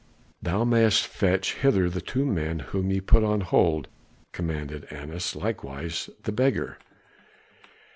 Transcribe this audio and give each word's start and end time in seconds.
"Thou 0.41 0.63
mayest 0.63 1.05
fetch 1.05 1.57
hither 1.57 1.87
the 1.87 2.01
two 2.01 2.25
men 2.25 2.57
whom 2.61 2.89
ye 2.89 2.99
put 3.01 3.21
in 3.21 3.41
hold," 3.41 3.87
commanded 4.33 4.85
Annas, 4.85 5.35
"likewise 5.35 6.09
the 6.23 6.31
beggar." 6.31 6.79